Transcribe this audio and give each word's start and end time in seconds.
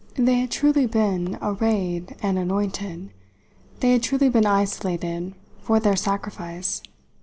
They 0.15 0.39
had 0.39 0.49
truly 0.49 0.87
been 0.87 1.37
arrayed 1.43 2.15
and 2.23 2.39
anointed, 2.39 3.11
they 3.81 3.91
had 3.91 4.01
truly 4.01 4.29
been 4.29 4.47
isolated, 4.47 5.35
for 5.61 5.79
their 5.79 5.95
sacrifice. 5.95 6.81